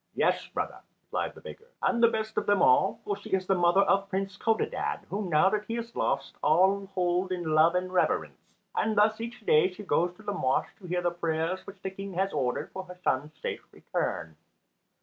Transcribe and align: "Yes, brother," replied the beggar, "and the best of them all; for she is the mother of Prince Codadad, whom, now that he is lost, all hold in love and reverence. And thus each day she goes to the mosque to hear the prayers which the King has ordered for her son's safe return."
"Yes, 0.15 0.47
brother," 0.47 0.79
replied 1.03 1.35
the 1.35 1.41
beggar, 1.41 1.67
"and 1.83 2.01
the 2.01 2.07
best 2.07 2.35
of 2.35 2.47
them 2.47 2.59
all; 2.63 2.99
for 3.03 3.15
she 3.15 3.29
is 3.33 3.45
the 3.45 3.53
mother 3.53 3.81
of 3.81 4.09
Prince 4.09 4.35
Codadad, 4.35 5.01
whom, 5.11 5.29
now 5.29 5.47
that 5.51 5.65
he 5.67 5.75
is 5.77 5.95
lost, 5.95 6.37
all 6.41 6.87
hold 6.95 7.31
in 7.31 7.43
love 7.53 7.75
and 7.75 7.93
reverence. 7.93 8.41
And 8.75 8.97
thus 8.97 9.21
each 9.21 9.41
day 9.45 9.71
she 9.71 9.83
goes 9.83 10.11
to 10.15 10.23
the 10.23 10.33
mosque 10.33 10.75
to 10.79 10.87
hear 10.87 11.03
the 11.03 11.11
prayers 11.11 11.67
which 11.67 11.83
the 11.83 11.91
King 11.91 12.13
has 12.15 12.33
ordered 12.33 12.71
for 12.71 12.83
her 12.85 12.97
son's 13.03 13.37
safe 13.43 13.63
return." 13.71 14.37